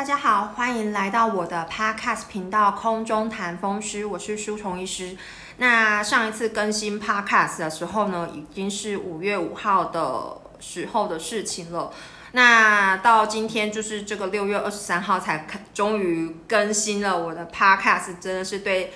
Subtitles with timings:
[0.00, 5.14] 大家好，欢迎来到我的 Podcast 频道空中谈风湿，我是舒虫医师。
[5.58, 11.92] 那上一次更新 Podcast 的时候呢，已经是五月五号的时候的事情了。
[12.32, 18.94] 那到今天就是这个六月二十三号才，终于更新了我的 Podcast，真的是对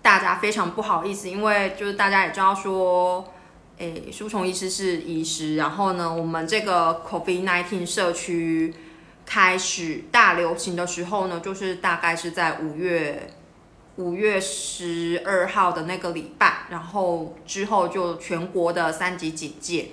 [0.00, 3.30] 大家非常不好意思，因为就是大家也知道说。
[3.78, 8.74] 诶，舒虫医师是医师，然后呢，我们这个 COVID-19 社区
[9.26, 13.34] 开始大流行的时候呢，就是大概是在五月
[13.96, 19.88] 五月十二号的那个礼拜，然后之后就全国的三级警戒，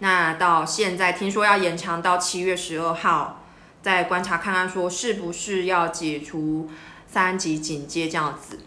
[0.00, 3.44] 那到现在听说要延长到七月十二号，
[3.80, 6.68] 再观察看看说是不是要解除
[7.06, 8.60] 三级警戒这样子。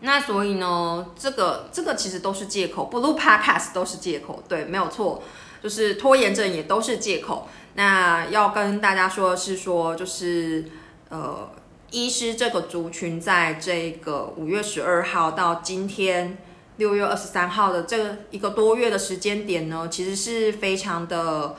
[0.00, 5.22] 那所以呢，这个这个其实都是借口，不录 podcast 都是借口，对，没有错，
[5.62, 7.48] 就是拖延症也都是借口。
[7.80, 10.66] 那要跟大家说的是说，就是
[11.08, 11.50] 呃，
[11.90, 16.36] 医师这个族群在这个五月十二号到今天
[16.76, 21.56] 六月二十三号的这一个多月的时间点呢，其实是非常的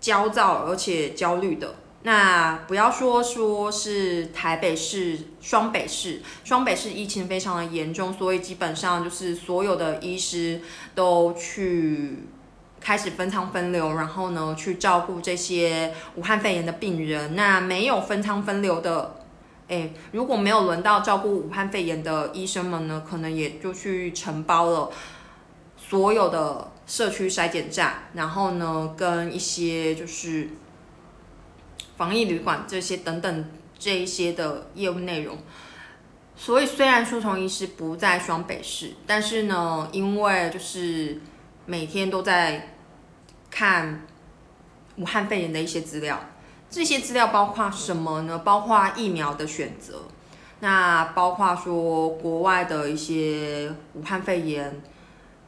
[0.00, 1.74] 焦躁而且焦虑的。
[2.04, 10.60] 那不要说说是台北市、双北市，双北市疫情非常的严重，所以基本上就是所有的医师
[10.94, 12.28] 都去
[12.84, 17.34] 开始分仓分流，然后呢去照顾这些武汉肺炎的病人。
[17.34, 19.16] 那没有分仓分流的，
[19.68, 24.90] 哎，如果没有轮到照顾武汉肺炎的医生们呢，可能也就去承包了
[25.76, 30.50] 所有的社区筛检站，然后呢跟一些就是。
[31.96, 33.44] 防疫旅馆这些等等
[33.78, 35.38] 这一些的业务内容，
[36.34, 41.20] 所以虽然书虫医师不在双北市，但是呢，因为就是
[41.66, 42.73] 每天都在
[43.54, 44.04] 看
[44.96, 46.18] 武汉肺炎的一些资料，
[46.68, 48.40] 这些资料包括什么呢？
[48.40, 50.02] 包括疫苗的选择，
[50.58, 54.82] 那包括说国外的一些武汉肺炎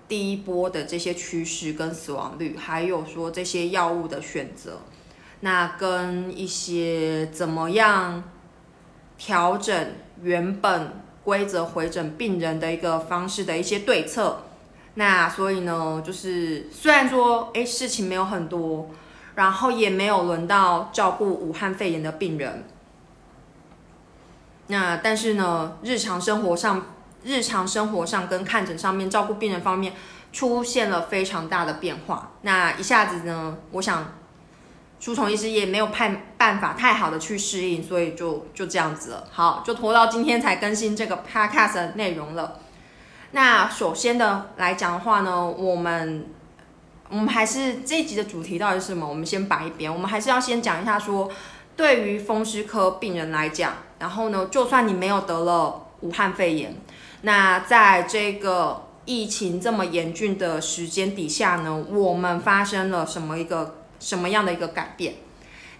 [0.06, 4.82] 第一波的这些趋势跟死亡率，还有说这些药物的选择。
[5.40, 8.22] 那跟一些怎么样
[9.18, 10.92] 调整原本
[11.24, 14.44] 规则回诊病人的一个方式的一些对策，
[14.96, 18.90] 那所以呢，就是虽然说哎事情没有很多，
[19.34, 22.64] 然后也没有轮到照顾武汉肺炎的病人，
[24.66, 26.86] 那但是呢，日常生活上
[27.22, 29.92] 日常生活上跟看诊上面照顾病人方面
[30.32, 34.12] 出现了非常大的变化，那一下子呢，我想。
[34.98, 39.24] 书虫医师也没有办办法太好的去适应，所以就就这样子了。
[39.30, 42.60] 好，就拖到今天才更新这个 podcast 的内容了。
[43.32, 46.26] 那首先的来讲的话呢，我们
[47.08, 49.08] 我们还是这一集的主题到底是什么？
[49.08, 51.30] 我们先摆一边，我们还是要先讲一下说，
[51.76, 56.74] 对于风湿科病人来讲，然后呢，就算你没有得了武汉肺炎，
[57.22, 63.76] 那在这个疫情这么严峻的时间底下呢，我们发生了什么一个？
[63.98, 65.14] 什么样的一个改变？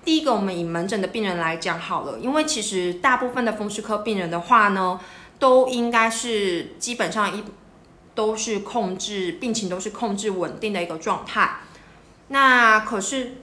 [0.03, 4.99] 第一个，我们以门诊的病人来讲好了，因为其实大部分的风湿科病人的话呢，
[5.39, 7.45] 都应该是基本上一
[8.15, 11.59] 都是控制病情都是控制稳定的一个状态。
[12.29, 13.39] 那可是。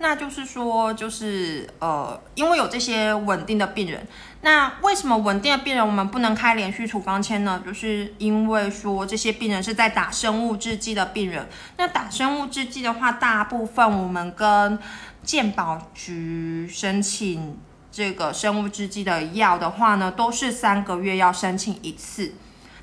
[0.00, 4.06] 那就是说，就是呃，因为有这些稳定的病人，
[4.42, 7.62] 那为什么稳定的病人我们不能开连续处方签呢？
[7.64, 11.48] 就是因为说这些病人是在打生物制剂的病人，
[11.78, 14.78] 那打生物制剂的话，大部分我们跟
[15.22, 17.56] 健保局申请
[17.94, 22.34] 这个生物制剂的药的话呢，都是三个月要申请一次。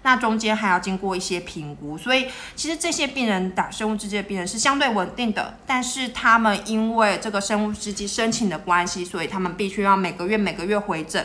[0.03, 11.23] 那中间还要经过一些评估，所以其实这些病人打生物制剂的病人是相对稳定的，但是他们因为这个生物制剂申请的关系，所以他们必须要每个月每个月回诊。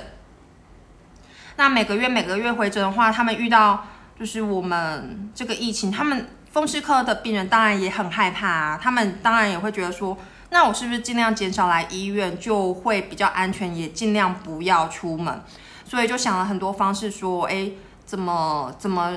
[1.57, 3.87] 那每个月每个月回诊的话，他们遇到
[4.19, 10.19] 就是我们这个疫情，他们风湿科的病人当然也很害怕啊，他们当然也会觉得说，
[10.51, 15.43] 那我是不是尽量减少来医院就会比较安全，也尽量不要出门，
[15.85, 17.71] 所以就想了很多方式说，哎。
[18.07, 19.17] 怎么怎么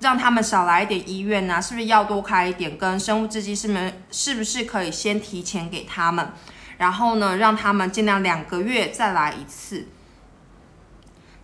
[0.00, 1.60] 让他们少来一点医院呢？
[1.60, 2.78] 是不是要多开一点？
[2.78, 6.30] 跟生物制剂是们是不是可以先提前给他们，
[6.78, 9.88] 然后呢，让他们尽量两个月再来一次。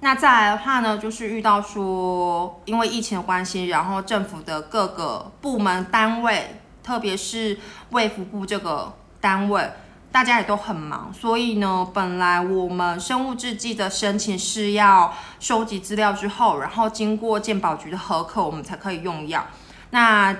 [0.00, 7.58] 那再来的话呢，就是遇到说因为疫情的关系，然后政府的各个部门单位，特别是
[7.90, 9.70] 卫福部这个单位。
[10.12, 19.46] 大家也都很忙，所以呢，本来我们生物制剂的申请是要收集资料之后，然后经过健保局的核可，我们才可以用药。
[19.90, 20.36] 那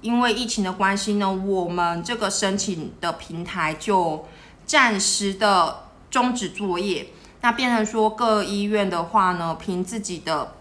[0.00, 4.28] 因为疫情的关系呢，我们这个申请的平台就
[4.64, 7.08] 暂时的终止作业。
[7.40, 10.54] 那变成说各医院的话呢，凭自己的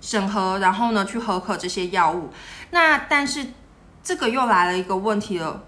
[0.00, 2.30] 审核，然后呢去核可这些药物。
[2.70, 3.48] 那但是
[4.02, 5.62] 这个又来了一个问题了，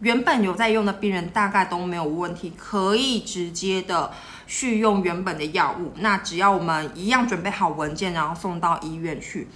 [0.00, 4.12] 原本有在用的病人大概都没有问题，可以直接的
[4.46, 5.92] 续用原本的药物。
[5.96, 9.48] 那只要我们一样准备好文件，然后送到医院去。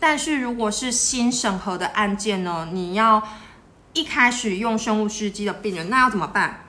[0.00, 3.22] 但是如果是新审核的案件呢，你要
[3.92, 6.64] 一开始用生物制剂的病人，那要怎么办？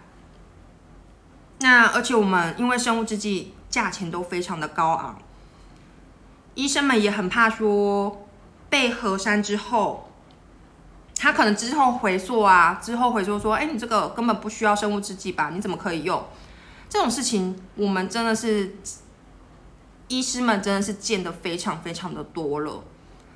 [1.60, 5.18] 那而且我们因为生物制剂价钱都非常的高昂，
[6.56, 8.28] 医生们也很怕说
[8.69, 10.12] 被核删之后，
[11.24, 15.52] 他可能之后回溯啊，之后回溯说，哎，你这个根本不需要生物制剂吧？
[15.54, 16.22] 你怎么可以用？
[16.90, 18.75] 这种事情我们真的是
[20.10, 22.84] 医师们真的是见得非常非常的多了，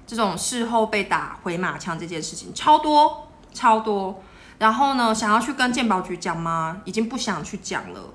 [0.05, 4.21] 这种事后被打回马枪这件事情超多超多。
[4.59, 6.81] 然后呢，想要去跟健保局讲吗？
[6.83, 8.09] 已经不想去讲了。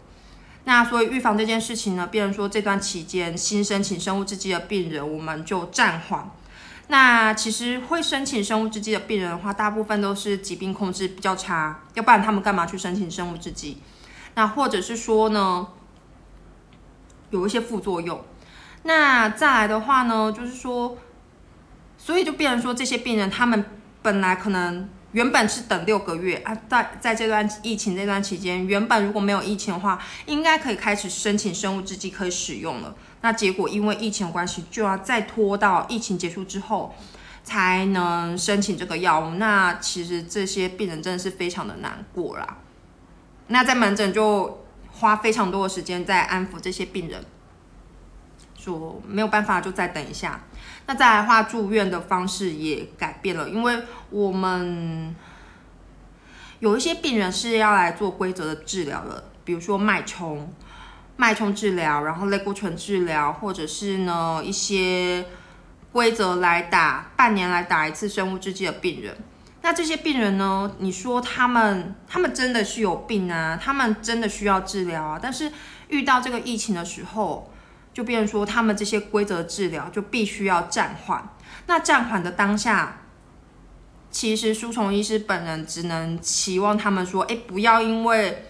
[0.65, 6.31] 那所以预防这件事情呢，病人说这段期间新申请生物制剂的病人，我们就暂缓。
[6.93, 13.79] 那其实会申请生物制剂的病人的话，大部分都是疾病控制比较差，要不然他们干嘛去申请生物制剂？
[14.35, 15.69] 那或者是说呢，
[17.31, 18.23] 有一些副作用。
[18.83, 20.99] 那再来的话呢，就是说，
[21.97, 23.65] 所以就变成说这些病人他们
[24.03, 24.87] 本来可能。
[25.13, 32.95] 原本是等六个月啊，在在这段疫情这段期间，原本如果没有疫情的话，应该可以开始申请生物制剂可以使用了。
[33.23, 36.95] 那结果因为疫情关系，就要再拖到疫情结束之后
[37.43, 39.35] 才能申请这个药物。
[39.35, 42.59] 那其实这些病人真的是非常的难过啦。
[43.49, 47.25] 那在门诊就花非常多的时间在安抚这些病人，
[48.59, 50.41] 说没有办法，就再等一下。
[50.87, 55.15] 那再来的话，住院的方式也改变了，因为我们
[56.61, 60.53] 有一些病人是要来做规则的治疗的，比如说脉冲、
[61.17, 65.27] 脉冲治疗，然后类固醇治疗，或者是呢一些
[65.93, 69.17] 规则来打半年来打一次生物制剂的病人。
[69.63, 75.53] 那这些病人呢，你说他们他们真的是有病啊，他们真的需要治疗啊，但是
[75.89, 77.49] 遇到这个疫情的时候。
[77.95, 81.29] 就变成说，他们这些规则治疗就必须要暂缓。
[81.67, 83.03] 那暂缓的当下，
[84.11, 88.47] 其实书虫医师本人只能期望他们说：，哎，不要因为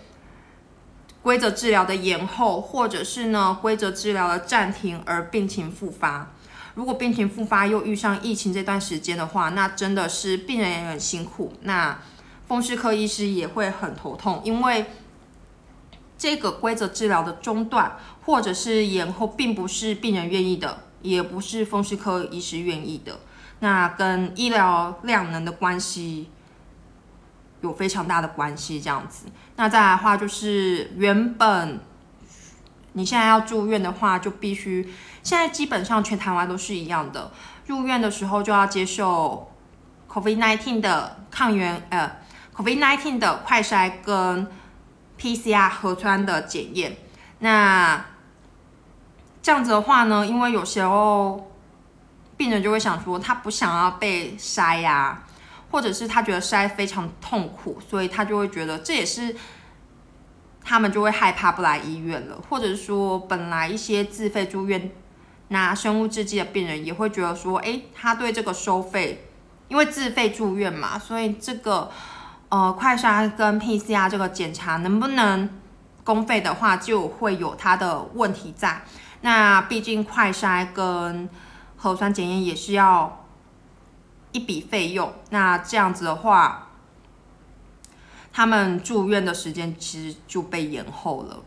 [1.22, 6.32] 规则治疗的延后，或者是呢规则治疗的暂停而病情复发。
[6.74, 11.98] 如果病情复发又遇上疫情这段时间的话，那真的是病人也很辛苦，那
[12.46, 14.84] 风湿科医师也会很头痛，因为。
[16.18, 23.18] 这个规则治疗的中断或者是延后，并不是病人愿意的，也不是风湿科医师愿意的。
[23.58, 26.30] 那跟医疗量能的关系
[27.62, 28.78] 有非常大的关系。
[28.80, 29.24] 这样子，
[29.56, 31.80] 那再来的话，就是原本
[32.92, 34.92] 你现在要住院的话，就必须
[35.22, 37.32] 现在基本上全台湾都是一样的，
[37.66, 39.50] 入院的时候就要接受
[40.10, 42.18] COVID-19 的抗原呃
[42.54, 44.46] COVID-19 的快筛跟。
[45.20, 46.96] PCR 核酸的检验，
[47.38, 48.04] 那
[49.40, 51.52] 这样子的话呢，因为有时候
[52.36, 55.22] 病人就会想说，他不想要被筛呀，
[55.72, 59.34] 或者是他觉得筛非常痛苦，所以他就会觉得这也是
[60.62, 64.92] 他们就会害怕不来医院了，或者说本来一些自费住院
[65.48, 69.26] 拿生物制剂的病人也会觉得说，哎，他对这个收费，
[69.66, 71.90] 因为自费住院嘛，所以这个。
[72.54, 75.48] 呃，快筛跟 PCR 这个检查能不能
[76.04, 78.82] 公费的话，就会有它的问题在。
[79.22, 81.26] 那毕竟快筛跟
[81.78, 83.21] 核酸检验也是要
[84.32, 85.12] 一笔费用。
[85.30, 86.70] 那这样子的话，
[88.32, 91.42] 他们住院的时间其实就被延后了。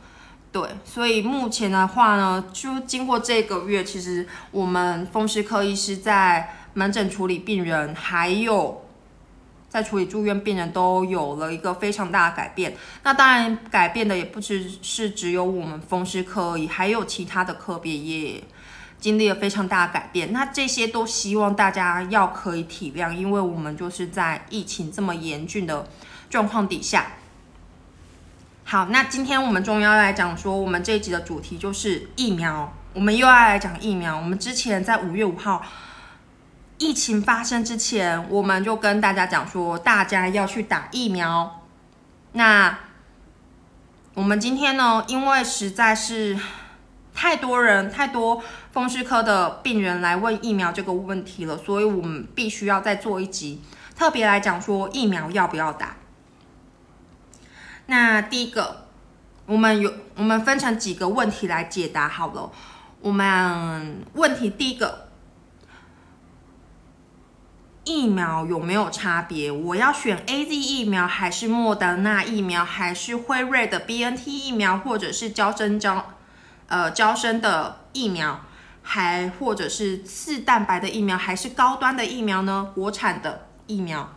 [0.51, 8.81] 对，所以目前的话呢，就经过这个月，其实我们风湿科医师在门诊处理病人，还有。
[9.67, 12.77] 在处理住院病人都有了一个非常大的改变。
[13.03, 18.41] 那当然，改变的也不只是只有我们风湿科而已，还有其他的科别也
[19.05, 20.33] 经历了非常大的改变。
[20.33, 25.87] 那这些都希望大家要可以体谅，因为我们就是在疫情这么严峻的
[26.27, 27.11] 状况底下。
[28.63, 32.73] 好，那今天我们终于要来讲说，我们这一集的主题就是疫苗。
[32.93, 34.17] 我们又要来讲疫苗。
[34.17, 35.63] 我们之前在五月五号。
[36.77, 41.61] 疫情发生之前，我们就跟大家讲说，大家要去打疫苗。
[42.33, 42.79] 那
[44.13, 46.37] 我们今天呢，因为实在是
[47.13, 48.43] 太多人、太多
[48.75, 53.61] 风湿科的病人来问疫苗这个问题了，所以我们必须要再做一集，
[53.95, 55.95] 特别来讲说疫苗要不要打。
[57.85, 58.87] 那第一个，
[59.45, 62.51] 我们有我们分成几个问题来解答好了。
[62.99, 65.07] 我们问题第一个，
[67.85, 69.49] 疫苗有没有差别？
[69.49, 76.11] 我要选 A Z 疫苗，还是莫德纳疫苗，还是辉瑞的 B N T 疫苗，或者是交生交
[76.67, 78.41] 呃交生的疫苗，
[78.87, 82.71] 还或者是次蛋白的疫苗，还是高端的疫苗呢？
[82.75, 84.13] 国产的疫苗。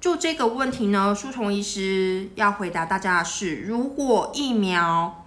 [0.00, 5.24] 就这个问题呢，舒虫医师要回答大家的是：如果疫苗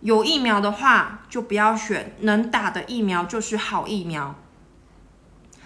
[0.00, 4.36] 有疫苗的话，就不要选能打的疫苗，就是好疫苗。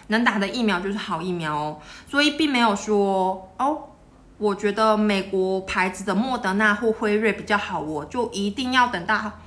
[0.07, 1.79] 能打的疫苗就是好疫苗哦。
[2.09, 3.91] 所以并没有说哦，
[4.39, 9.39] 我觉得美国牌子的莫德纳或辉瑞比较好，我就一定要等到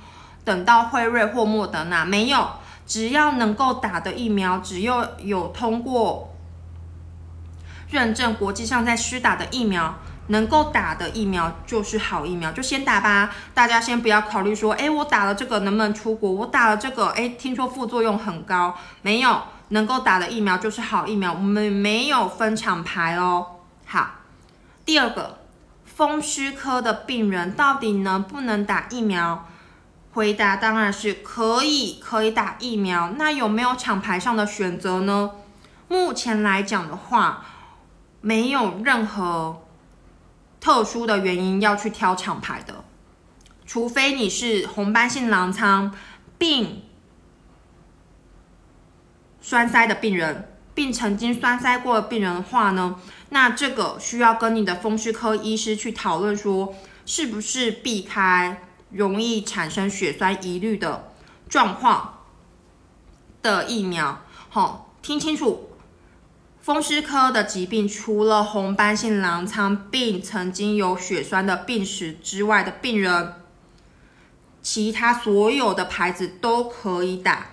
[0.44, 2.04] 等到辉瑞或莫德纳。
[2.04, 2.48] 没有，
[2.86, 6.30] 只要能够打的疫苗，只要有通过。
[7.90, 9.94] 认证国际上在施打的疫苗，
[10.28, 13.30] 能够打的疫苗就是好疫苗，就先打吧。
[13.52, 16.30] 大家先不要考虑说，哎，我打了这个能不能出国？
[16.30, 18.74] 我打了这个，哎，听说副作用很高。
[19.02, 21.32] 没有，能够打的疫苗就是好疫苗。
[21.32, 23.46] 我们没有分厂牌哦。
[23.86, 24.10] 好，
[24.84, 25.38] 第二个，
[25.84, 29.46] 风湿科的病人到底能不能打疫苗？
[30.14, 33.10] 回答当然是可以，可以打疫苗。
[33.18, 35.32] 那有没有厂牌上的选择呢？
[35.88, 37.46] 目前来讲的话。
[38.26, 39.66] 没有任何
[40.58, 42.82] 特殊的原因要去挑厂牌的，
[43.66, 45.94] 除非你是红斑性狼疮
[46.38, 46.84] 并
[49.42, 58.62] 栓塞的病人，并曾经栓塞过的病人的话呢，那这个需要跟你的风湿科医师去讨论，说是不是避开
[58.94, 61.12] 容易产生血栓疑虑的
[61.48, 62.24] 状况
[63.42, 64.22] 的疫苗。
[64.48, 65.70] 好，听清楚。
[66.60, 73.34] 风湿科的疾病，除了红斑性狼疮并曾经有血栓的病史之外的病人，
[74.62, 77.48] 其他所有的牌子都可以打。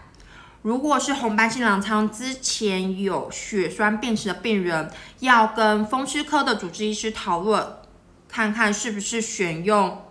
[0.62, 7.68] 如果是红斑性狼疮之前有血栓病史的病人，要跟风湿科的主治医师讨论，
[8.30, 10.06] 看看是不是选用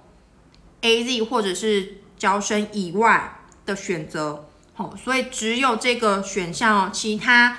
[0.83, 4.49] A Z 或者是胶生以外的选择。
[4.75, 7.57] 好，所以只有这个选项哦，其他。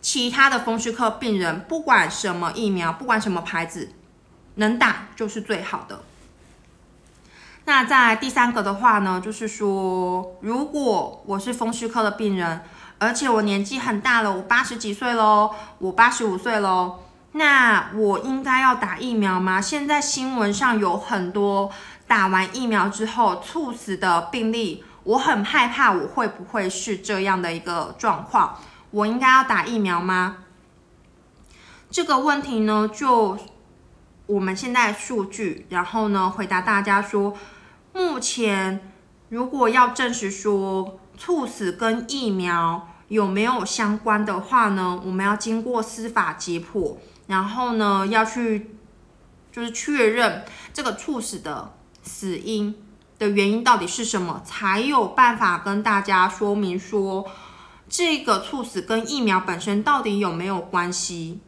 [0.00, 3.92] 其他的风湿科病人，不管什么疫苗，不管什么牌子，
[4.56, 6.02] 能打就是最好的。
[7.66, 12.62] 那在第三个的话呢，就是说，如果我是风湿科的病人，
[12.98, 19.60] 而且我年纪很大了，我八十几岁喽，我八十五岁喽，那我应该要打疫苗吗？
[19.60, 21.70] 现在新闻上有很多
[22.06, 28.58] 打完疫苗之后猝死的病例，我很害怕，我会不会是这样的一个状况？
[28.90, 30.38] 我应该要打疫苗吗？
[31.90, 33.38] 这个问题呢，就
[34.26, 37.34] 我们现在数据，然后呢，回答大家说，
[37.92, 38.92] 目前
[39.30, 48.76] 如果要证实说猝死跟疫苗有没有相关的话呢，我们要经过司法解剖，然后呢，要去
[49.50, 52.74] 就是确认这个猝死的死因
[53.18, 57.24] 的原因到底是什么，才有办法跟大家说明说。
[57.88, 61.40] 这个猝死跟疫苗本身到底有没有关系？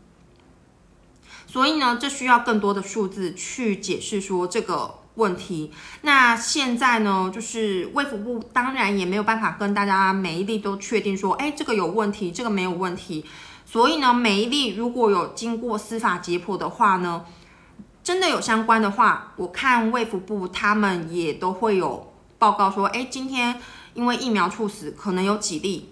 [1.47, 5.73] 所以呢，这需要更多的数字去解释说这个问题。
[6.03, 13.25] 那现在呢，就是卫福部当然也没有办法跟大家每一例都确定说，哎，这个有问题，这个没有问题。
[13.65, 17.25] 所以呢，每一例如果有经过司法解剖的话呢，
[18.05, 23.59] 真的有相关的话，我看卫福部他们也都会有报告说，哎，今天
[23.95, 25.91] 因为疫苗猝死可能有几例。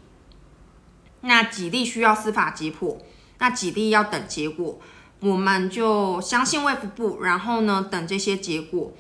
[1.23, 2.99] 那几例需要司法解剖，
[3.39, 4.79] 那几例要等结果，
[5.21, 8.93] 我们就相信卫福部，然后呢，等这些结果，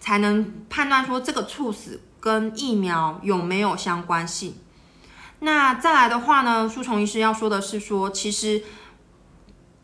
[0.00, 4.56] 才能判断说这个猝死跟疫苗有没有相关性。
[5.40, 8.64] 那再来的话呢，舒虫医师要说的是说，其实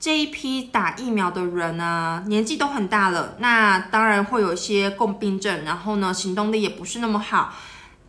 [0.05, 7.55] 这一批打疫苗的人呢，年纪都很大了，那当然会有一些共病症，然后呢，行动力也不是那么好，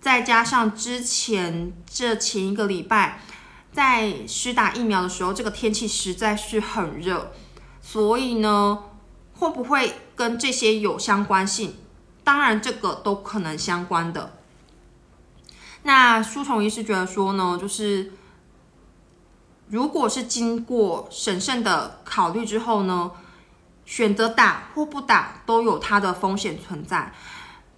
[0.02, 3.22] 再加上之前这前一个礼拜。
[3.72, 7.32] 在施打疫苗的时候，这个天气实在是很热，
[7.82, 8.80] 所以呢，
[9.36, 11.76] 会不会跟这些有相关性？
[12.26, 14.34] 当然，这个都可能相关的。
[15.84, 18.12] 那舒虫医师觉得说呢，就是
[19.70, 23.12] 如果是经过审慎的考虑之后呢，
[23.86, 27.12] 选择打或不打都有它的风险存在。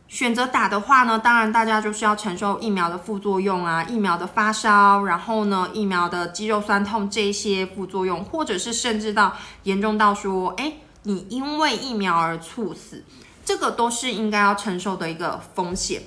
[0.10, 13.04] 选择打的话呢，当然大家就是要承受疫苗的副作用啊，疫苗的发烧，然后呢，疫苗的肌肉酸痛这些副作用，或者是甚至到严重到说，哎，你因为疫苗而猝死，
[13.44, 16.04] 这个都是应该要承受的一个风险。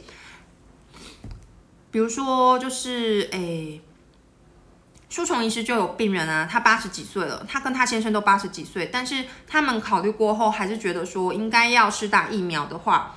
[1.91, 3.83] 比如说，就是诶，
[5.11, 13.17] 舒虫医师就有病人啊，他八十几岁了，他跟他先生都八十几岁，但是他们考虑过后，还是觉得说应该要施打疫苗的话。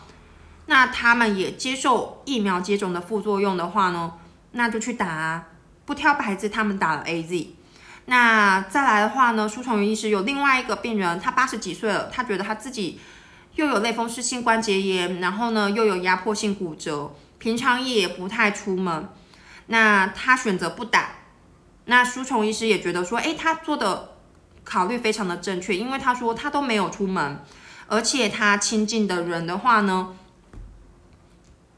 [0.65, 4.13] 那他们也接受疫苗接种的副作用的话呢，
[4.53, 5.49] 那就去打啊，
[5.85, 7.55] 不挑牌子，他们打了 A Z。
[8.05, 12.99] 那再来的话呢，舒虫医师有另外一个病人，他八十几岁了，他觉得他自己
[13.53, 19.07] 又有类风湿性关节炎，然后呢又有压迫性骨折，平常也不太出门，
[19.67, 21.09] 那他选择不打。
[21.85, 24.11] 那舒虫医师也觉得说，哎，他做的
[24.63, 27.39] 考虑非常的正确，因为他说他都没有出门，
[27.87, 30.15] 而且他亲近的人的话呢。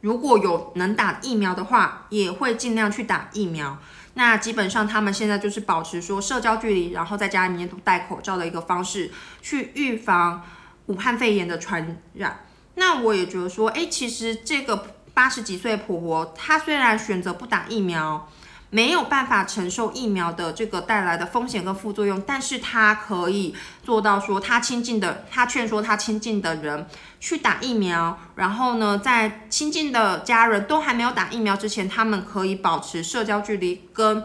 [0.02, 3.80] 如果有能打疫苗的话，也会尽量去打疫苗。
[4.14, 10.44] 那基本上他们现在就是保持说社交距离，然后在家里面都戴口罩的一个方式，去预防
[10.86, 12.46] 武汉肺炎的传染。
[12.76, 14.86] 那我也觉得说，哎，其实这个
[15.16, 18.30] 八十几岁婆婆，她虽然选择不打疫苗。
[18.76, 26.86] 没有办法承受疫苗的这个带来的风险跟副作用，但是他可以做到说，他亲近的，他劝说他亲近的人
[27.22, 34.22] 去打疫苗，然后呢，在亲近的家人都还没有打疫苗之前，他们可以保持社交距离，跟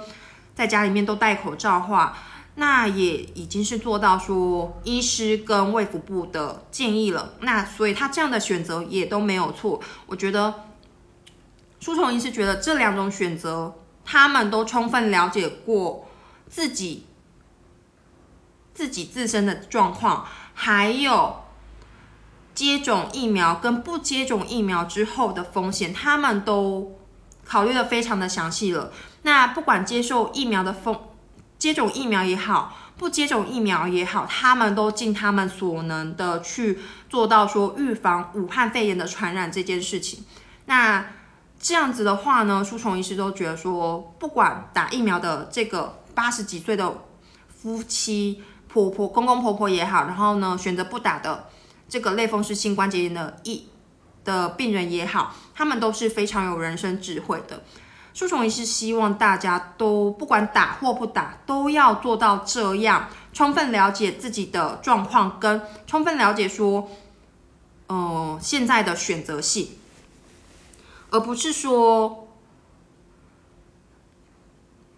[0.52, 2.18] 在家里面都戴口罩话，
[2.56, 10.52] 那也已经是做到说医师跟卫福部的建议了，那所以他这样的选择也都没有错，我觉得
[11.78, 13.76] 舒虫医师觉得这两种选择。
[14.10, 16.08] 他们都充分了解过
[16.48, 17.06] 自己
[18.74, 21.44] 自己自身的状况，还有
[22.52, 26.98] 接种疫苗跟不接种疫苗之后的风险，他们都
[27.44, 28.90] 考虑的非常的详细了。
[29.22, 30.98] 那不管接受疫苗的风
[31.56, 40.24] 接种疫苗也好，不接种疫苗也好，他们都尽他们所能的去做到说预防武汉肺炎的传染这件事情。
[40.64, 41.12] 那。
[41.60, 46.90] 这样子的话呢，舒虫医师都觉得说，不管打疫苗的这个八十几岁的
[47.48, 51.50] 夫妻、婆婆、公公婆婆也好，然后呢选择不打的
[51.86, 53.68] 这个类风湿性关节炎的疫
[54.24, 57.62] 的病人也好，他们都是非常有人生智慧的。
[58.14, 66.88] 舒虫医师希望大家都不管打或不打，都要做到这样，充分了解自己的状况，跟充分了解说，
[67.90, 69.68] 嗯，现在的选择性。
[71.10, 72.28] 而不是说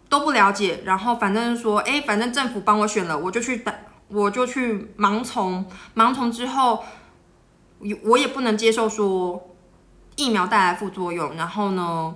[0.08, 3.74] 都不了解，然后反正说，哎，反正政府帮我选了，我就去打，
[4.08, 6.84] 我就去盲从，盲从之后，
[8.04, 9.50] 我也不能接受说
[10.16, 12.14] 疫苗带来副作用，然后呢，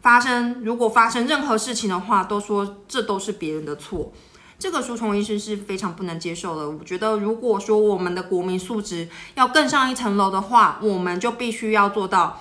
[0.00, 4.12] 发生如果发生任何事情的话，都说这都是别人的错。
[4.62, 6.70] 这个书虫医师是非常不能接受的。
[6.70, 12.40] 我觉得，如果说我们的国民素质要更上一层楼的话，我们就必须要做到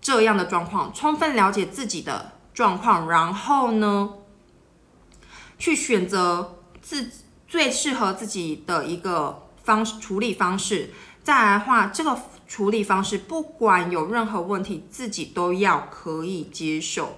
[0.00, 4.10] 这样的状况，充分了解自己的状况，然后呢，
[5.58, 7.10] 去选择自
[7.48, 10.90] 最适合自己的一个方式处理方式。
[11.24, 17.16] 再来的话，这个处理方式不管有任何问题，自己都要可以接受。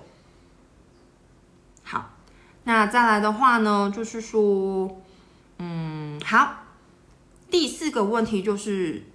[2.68, 5.00] 那再来的话呢，就是说，
[5.56, 6.64] 嗯，好，
[7.50, 9.06] 第四个问题就是，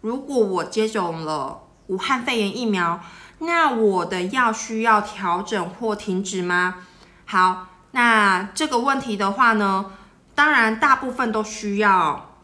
[0.00, 3.00] 如果我接种了武汉肺炎疫苗，
[3.40, 6.86] 那我的药需要调整或停止吗？
[7.24, 9.86] 好，那这个问题的话呢，
[10.36, 12.36] 当然大部分都需要，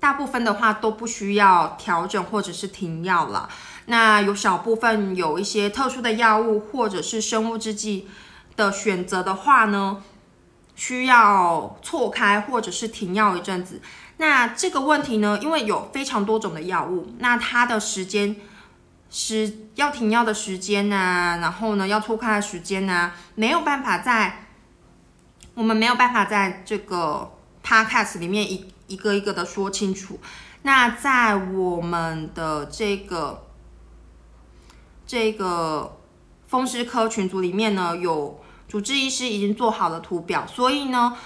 [0.00, 3.48] 大部分的话都不需要调整或者是停药了。
[3.84, 8.08] 那有小部分有一些特殊的药物或者是生物制剂。
[8.56, 10.02] 的选择的话呢，
[10.74, 13.80] 需要错开或者是停药一阵子。
[14.18, 18.34] 那这个问题呢，因为有非常多种的药物，那它的时间
[19.10, 24.46] 是要停药的时间呢，然后呢要错开的时间呢，没有办法在
[25.52, 27.30] 我们没有办法在这个
[27.62, 30.18] podcast 里面一一个一个的说清楚。
[30.62, 33.46] 那在我们的这个
[35.06, 35.98] 这个
[36.48, 38.40] 风湿科群组里面呢，有。
[38.68, 41.16] 主治医师已经做好了图表，所以呢，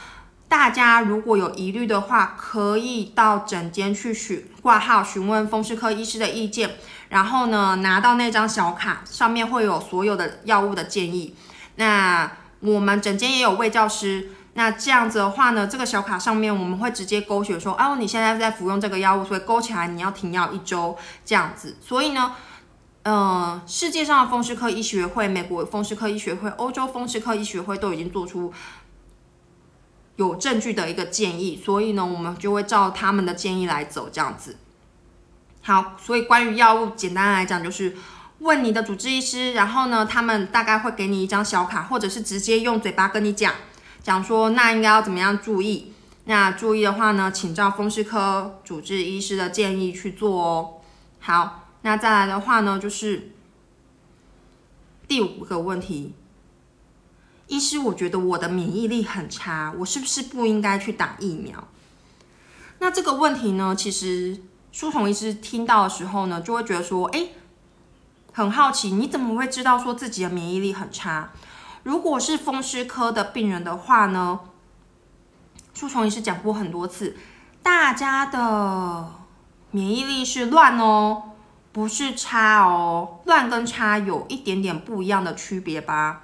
[0.49, 6.77] 大家如果有疑虑的话，可以到诊间去询挂号询问风湿科医师的意见，
[7.09, 11.35] 然后呢，拿到那张小卡，上面会有所有的药物的建议。
[11.77, 14.61] 那我们诊间也有卫教师，那。
[14.61, 21.79] 那这样子的话呢，这个小卡上面我们会直接勾选说，哦，你现在在服用这个药物，所以勾起来你要停药一周这样子。
[21.81, 22.33] 所以呢，
[23.03, 28.53] 呃，世界上的风湿科医学会、美国风湿科医学会、欧洲风湿科医学会都已经做出
[30.17, 34.59] 有证据的一个建议，所以呢，我们就会照他们的建议来走这样子。
[35.63, 37.97] 好，所以关于药物，简单来讲就是
[38.41, 43.55] 问你的主治医师，然后呢，他们大概会给你一张小卡，或者是直接用嘴巴跟你讲。
[44.03, 45.93] 讲说那应该要怎么样注意？
[46.25, 50.75] 那注意的话呢，请照风湿科主治医师的建议去做哦。
[51.19, 53.33] 好，那再来的话呢，就是
[55.09, 56.15] 第五个问题，
[57.47, 61.67] 医师，我觉得我的免疫力很差，我是不是不应该去打疫苗？
[62.79, 67.29] 那这个问题呢，其实舒虫医师听到的时候呢，就会觉得说，哎，
[68.33, 71.31] 很好奇，你怎么会知道说自己的免疫力很差？
[71.83, 74.41] 如果是风湿科的病人的话呢，
[75.75, 77.17] 舒虫医师讲过很多次，
[77.63, 79.13] 大家的
[79.71, 81.30] 免疫力是乱哦，
[81.73, 86.23] 不是差哦，乱跟差有一点点不一样的区别吧。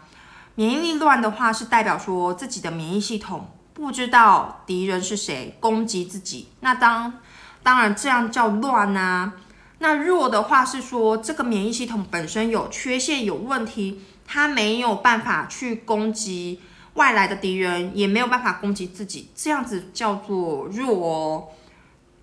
[0.54, 6.48] 免疫力乱的话，是代表说自己的免疫系统不知道敌人是谁，攻击自己。
[6.60, 7.20] 那当
[7.62, 9.34] 当然这样叫乱啊。
[9.78, 14.02] 那弱的话是说这个免疫系统本身有缺陷，有问题。
[14.28, 16.60] 它没有办法去攻击
[16.94, 21.48] 外来的敌人，也没有办法攻击自己，这样子叫做弱哦。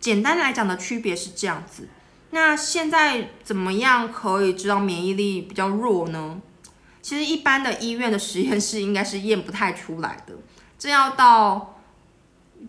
[0.01, 1.87] 简单来讲的区别是这样子。
[2.33, 6.41] 那现在怎么样可以知道免疫力比较弱呢？
[7.01, 10.33] 其实一般的医院的实验室应该是验不太出来的，
[10.79, 11.79] 这要到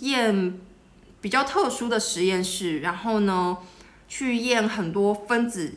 [0.00, 0.60] 验
[1.22, 3.56] 比较特殊的实验室，然后呢
[4.06, 5.74] 去验很多分子。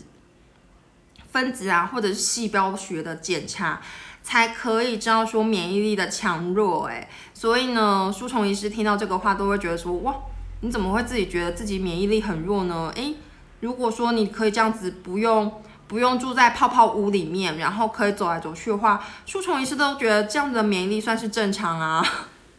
[1.30, 3.82] 分子啊，或者是细胞学的检查，
[4.23, 6.88] 才可以知道说免疫力的强弱。
[6.88, 10.15] 哎，所以呢，舒虫医师听到这个话都会觉得说，哇，
[10.62, 12.91] 你怎么会自己觉得自己免疫力很弱呢？
[12.95, 13.13] 哎，
[13.60, 22.06] 如果说你可以这样子，不用不用住在泡泡屋里面，然后可以走来走去的话，舒虫医师都觉得这样子的免疫力算是正常啊。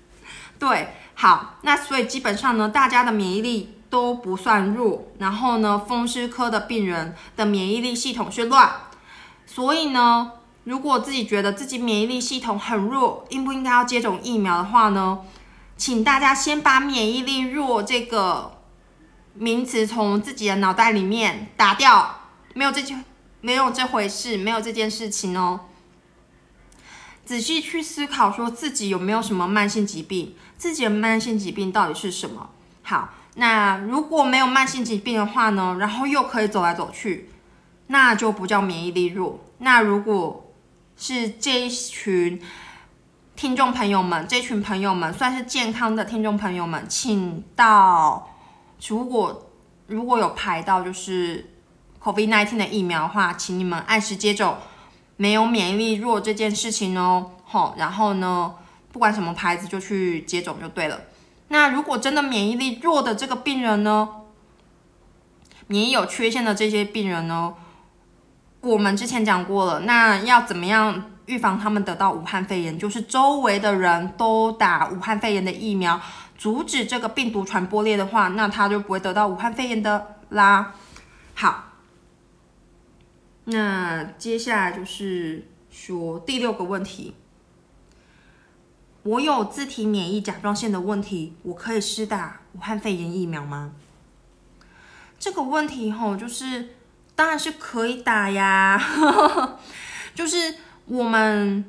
[0.59, 3.75] 对，好，那所以基本上呢，大家的免疫力。
[3.91, 8.71] 都不算弱，然后呢，风湿科的病人的免疫力系统是乱，
[9.47, 10.33] 所以呢，
[10.65, 15.21] 如果自己觉得自己免疫力系统很弱，应不应该要接种疫苗的话呢？
[15.79, 18.58] 请大家先把免疫力弱这个
[19.39, 22.21] 名词从自己的脑袋里面打掉，
[22.55, 23.05] 没有这件，
[23.41, 25.61] 没有这回事，没有这件事情哦。
[27.25, 32.51] 仔细去思考，说自己有没有什么慢性疾病，自己的慢性疾病到底是什么？
[32.83, 33.11] 好。
[33.35, 35.77] 那如果没有慢性疾病的话呢？
[35.79, 37.31] 然后又可以走来走去，
[37.87, 39.39] 那就不叫免疫力弱。
[39.59, 40.53] 那如果
[40.97, 42.43] 是这一群
[43.37, 48.29] 听众朋友们，这群朋友们算是健康的听众朋友们，请到
[48.87, 49.51] 如果
[49.87, 51.51] 如果有排到就是
[52.03, 54.57] COVID-19 的疫苗的话，请你们按时接种。
[55.21, 58.55] 没有免疫力弱这件事情哦，好，然后呢，
[58.93, 61.01] 不管什么牌子就去接种就对了。
[61.49, 64.09] 那如果真的免疫力弱的这个病人呢，
[65.67, 67.53] 免疫有缺陷的这些病人呢，
[68.61, 72.79] 我们之前讲过了，那要怎么样预防他们得到武汉肺炎？
[72.79, 76.01] 就是周围的人都打武汉肺炎的疫苗，
[76.39, 80.73] 阻止这个病毒传播链的话，那他就不会得到武汉肺炎的啦。
[81.35, 81.73] 好，
[83.45, 87.15] 那接下来就是说第六个问题。
[89.03, 93.73] 我有自体免疫甲状腺的问题，我可以施打武汉肺炎疫苗吗？
[95.19, 96.77] 这个问题吼，就是
[97.15, 98.81] 当然是可以打呀。
[100.15, 101.65] 就是我们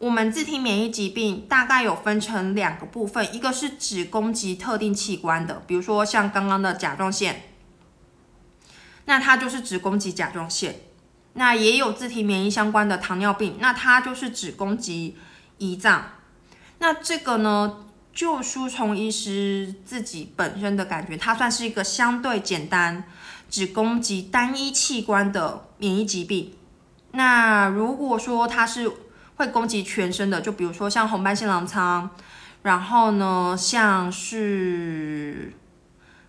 [0.00, 7.42] 我们自体免疫疾病大概有分成两个部分，一个是只攻击特定器官的，比如说像刚刚的甲状腺，
[9.04, 10.80] 那它就是只攻击甲状腺。
[11.34, 15.18] 那也有自体免疫相关的糖尿病，那它就是只攻击
[15.58, 16.12] 胰脏。
[16.78, 17.84] 那这个呢，
[18.14, 23.04] 就书虫医师自己本身的感觉，它算是一个相对简单，
[23.50, 26.54] 只攻击单一器官的免疫疾病。
[27.12, 28.90] 那如果说它是
[29.40, 32.10] 会攻击全身的，就比如说像红斑性狼疮，
[32.60, 35.54] 然后呢，像是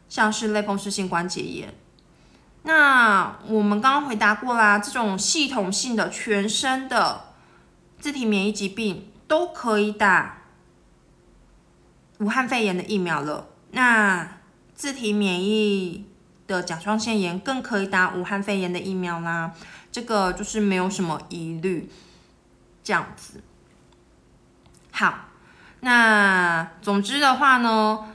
[0.08, 1.74] 像是类风湿性关节炎，
[2.64, 7.26] 那我们刚刚回答过啦，这种系统性的全身的
[8.00, 10.38] 自体免疫疾病都可以打。
[12.20, 14.38] 武汉肺炎的疫苗了，那
[14.74, 16.06] 自体免疫
[16.48, 19.52] 的甲状腺炎更可以打武汉肺炎的疫苗啦，
[19.92, 21.90] 这个就是没有什么疑虑，
[22.84, 23.42] 这样子。
[24.92, 25.30] 好，
[25.80, 28.08] 那总之的话呢，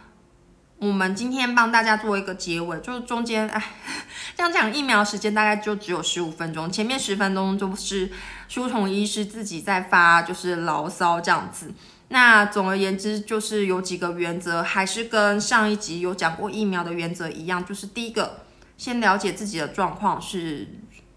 [0.79, 3.63] 我们今天帮大家做一个结尾，就是中间哎，
[4.37, 8.13] 这样讲疫苗时间大概就只有十五分钟，前面十分钟就是
[8.49, 11.73] 书虫医师自己在发，就是牢骚这样子。
[12.09, 18.43] 那总而言之，就是有几个原则，还是跟上一集有讲过疫苗的原则一样，就是第一个，
[18.77, 20.69] 先了解自己的状况是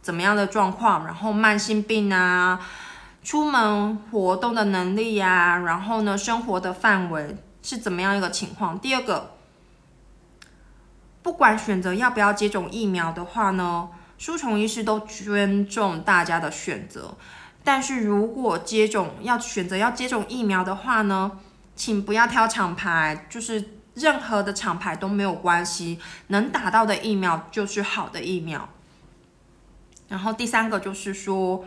[0.02, 2.60] 怎么样的状况，然后慢性病啊，
[3.24, 8.80] 出门活动的能力呀，然后呢，生活的范围是怎么样一个情况。
[8.80, 9.32] 第二个，
[11.22, 17.16] 不管选择要不要接种疫苗的话呢，书虫医师都尊重大家的选择。
[17.64, 21.40] 但是如果接种要选择要接种疫苗的话呢，
[21.76, 28.70] 请不要挑厂牌，就是任何的厂牌都没有关系，能打到的疫苗就是好的疫苗。
[30.08, 31.66] 然后第三个就是说，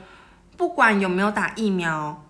[0.62, 2.22] 不管有没有打疫苗，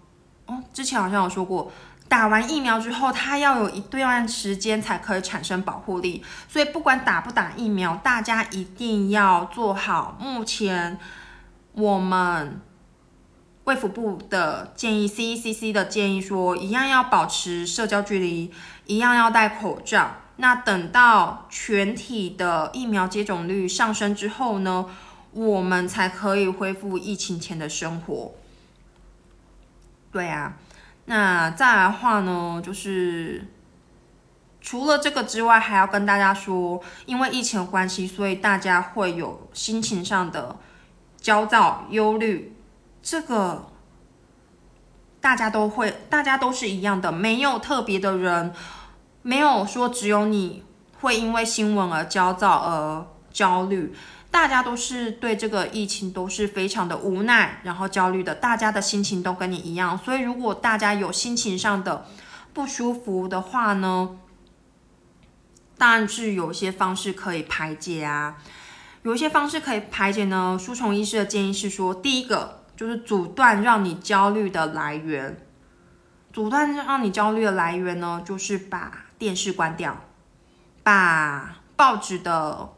[0.46, 1.70] 哦，之前好像有说过，
[2.08, 10.16] 打完疫苗之后，它要有一段时间才可以产生保护力，所以不管打不打疫苗，大家一定要做好。
[10.18, 10.98] 目前
[11.74, 12.62] 我们。
[13.64, 18.50] 卫福部的建议，CECC 的建议说，一样要保持社交距离，
[18.86, 20.16] 一样要戴口罩。
[20.38, 24.86] 那等到全体的疫苗接种率上升之后呢，
[25.32, 28.32] 我们才可以恢复疫情前的生活。
[30.10, 30.56] 对啊，
[31.06, 33.46] 那再来的话呢，就是
[34.60, 40.56] 除了这个之外，还要跟大家说，因为疫情的关系，所以大家会有心情上的
[41.16, 42.54] 焦躁、忧虑。
[43.02, 43.72] 这个
[45.20, 48.52] 大家都会，大家都是一样的，没有特别的人，
[49.22, 50.62] 没有说只有你
[51.00, 53.92] 会因为新闻而焦躁而焦虑，
[54.32, 62.06] 大家都是对这个疫情都是非常的无奈，然后焦虑的，大家的心情都跟你一样，所以如果大家有心情上的
[62.52, 64.18] 不舒服的话呢，
[65.78, 68.38] 当然是有一些方式可以排解啊，
[69.02, 70.58] 有一些方式可以排解呢。
[70.58, 72.60] 书虫医师的建议是说，第一个。
[72.74, 75.46] 就是阻断让你焦虑的来源，
[76.32, 80.00] 阻断让你焦虑的来源呢，就是把电视关掉，
[80.82, 82.70] 把报纸的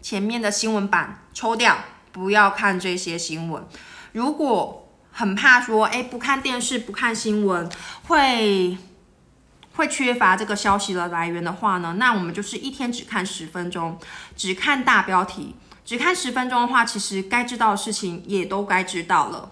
[0.00, 1.76] 前面的新闻版抽掉，
[2.12, 3.66] 不要看这些新闻。
[4.12, 7.70] 如果很怕说，哎，不看电视，不看新闻，
[8.08, 8.76] 会
[9.74, 13.98] 会缺乏这个消息的来源的话呢，那我们就是一天只看十分钟，
[14.36, 15.54] 只看大标题。
[15.82, 19.50] 只看十分钟的话，其实该知道的事情也都该知道了。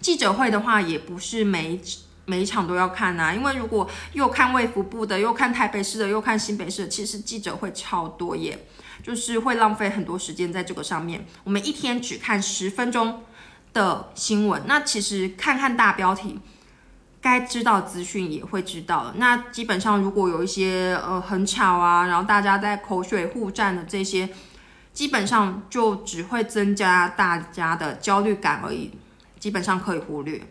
[0.00, 1.78] 记者会的话，也不是每
[2.24, 8.66] 每一场都要看呐，因为如果又看卫福部的，又看台北市的，又看新北市的，其实记者会超多耶，
[9.02, 11.26] 就是会浪费很多时间在这个上面。
[11.44, 13.22] 我们一天只看十分钟
[13.72, 16.38] 的新闻，那其实看看大标题，
[17.20, 19.12] 该知道资讯也会知道。
[19.16, 24.28] 那基本上如果有一些呃很吵啊，然后大家在口水互战的这些。
[24.90, 28.90] 基本上就只会增加大家的焦虑感而已，
[29.38, 30.42] 基本上可以忽略。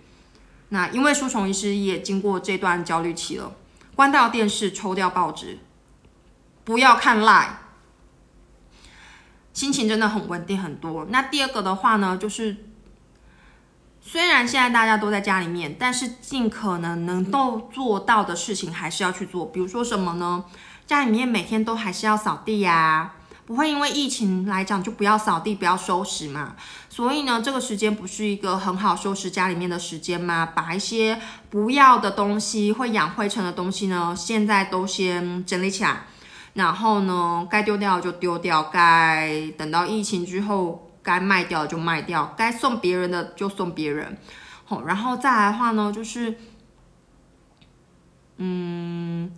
[0.70, 3.52] 那因为书虫医师也经过这段焦虑期了，
[3.94, 5.60] 关掉电视，抽掉报纸，
[6.64, 7.50] 不要看 Line，
[9.58, 11.08] 心情真的很稳定很多。
[11.10, 12.58] 那第二个的话呢，就是
[14.00, 19.48] 虽然现在大家都在家里面，但是尽可能能够做到的事情还是要去做。
[19.48, 20.46] 比如说什么呢？
[20.86, 23.16] 家里面每天都还是要扫地呀。
[23.48, 26.56] 不会因为疫情来讲就不要扫地、不要收拾嘛？
[26.88, 30.46] 所以呢，这个时间不是一个很好收拾家里面的时间吗？
[30.54, 36.04] 把一些不要的东西、会养灰尘的东西呢，现在都先整理起来。
[36.58, 44.18] 然后呢，该丢掉就丢掉，该等到疫情之后该卖掉就卖掉，该送别人的就送别人。
[44.66, 46.36] 好，然后再来的话呢，就是，
[48.38, 49.32] 嗯，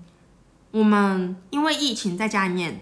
[0.71, 2.79] 我们因为疫情在家里面。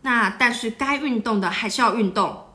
[0.00, 2.46] 那但是该运动的还是要运动，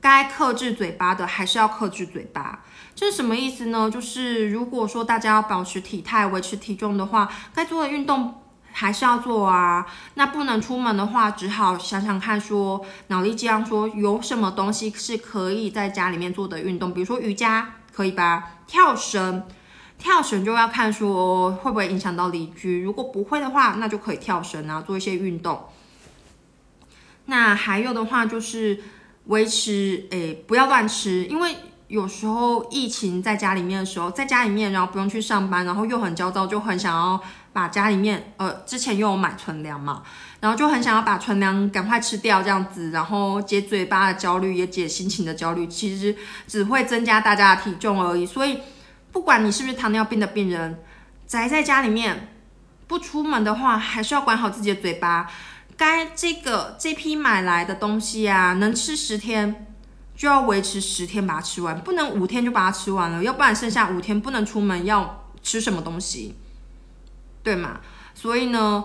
[0.00, 2.64] 该克制嘴巴的还是要克制嘴巴。
[3.04, 3.90] 是什么意思呢？
[3.90, 9.86] 就是如果说大家要保持体态、维持体重的话，该做的运动还是要做啊。
[10.14, 16.92] 那不能出门的话，只好想想看，说脑力这样说，有什么东西是可以在家里面做的运动？
[16.92, 18.58] 比如说瑜伽可以吧？
[18.66, 19.44] 跳绳，
[19.98, 22.82] 跳绳就要看说会不会影响到邻居。
[22.82, 25.66] 如果不会的话，那就可以跳绳啊，做一些运动。
[27.26, 28.82] 那还有的话就是
[29.26, 31.56] 维持，诶，不要乱吃，因为
[31.94, 37.20] 有时候疫情在家里面的时候，在家里面，然后不用去上班，然后又很焦躁，就很想要
[37.52, 40.02] 把家里面，呃，之前又有买存粮嘛，
[40.40, 46.16] 然后就很想要把存粮赶快吃掉，这样子，然后解嘴巴的焦虑，也解心情的焦虑，其实
[46.48, 48.58] 只会增加大家的体重而已，所以
[49.12, 50.82] 不管你是不是糖尿病的病人，
[51.28, 52.34] 宅在家里面
[52.88, 55.30] 不出门的话，还是要管好自己的嘴巴。
[55.76, 59.73] 该这个这批买来的东西啊，能吃十天，
[60.16, 66.34] 就要维持十天把它吃完，不能五天就把它吃完了，要不然剩下五天不能出门，要吃什么东西，
[67.42, 67.80] 对吗？
[68.14, 68.84] 所以呢，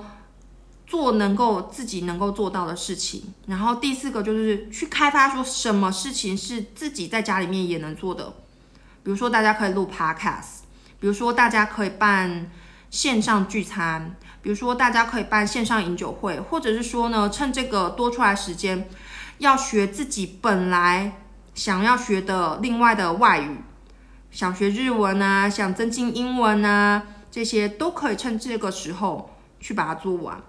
[0.88, 3.34] 做能够自己能够做到的事情。
[3.48, 8.34] 然后第四个就是去开发说什么事情是自己在家里面也能做的，
[9.04, 10.62] 比如说大家可以录 podcast，
[11.00, 12.50] 比如说大家可以办
[12.90, 14.16] 线上聚餐。
[14.42, 18.88] 比如说，大家可以办线上饮酒会，或者是说呢，趁这个多出来时间，
[19.40, 21.20] 要学自己本来
[21.54, 23.58] 想要学的另外的外语，
[24.32, 30.42] 想学日文啊，想增进英文啊，这些都可以趁这个时候去把它做完。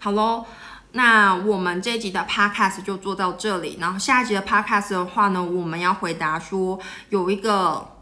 [0.00, 0.44] 好喽，
[0.92, 6.78] 那我们这一集的 podcast 就做到这里，然后下一集的 podcast 的话呢，我们要回答说
[7.08, 7.96] 有一个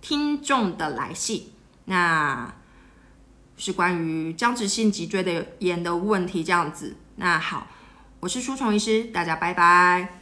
[0.00, 1.52] 听众的来信，
[1.84, 2.54] 那。
[3.54, 6.96] 是关于僵直性脊椎的炎的问题，这样子。
[7.16, 7.68] 那好，
[8.22, 10.21] 我是舒虫医师，大家拜拜。